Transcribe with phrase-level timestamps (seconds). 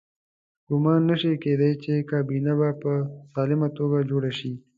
[0.67, 2.93] ګمان نه شي کېدای چې کابینه به په
[3.31, 4.51] سالمه توګه جوړه شي.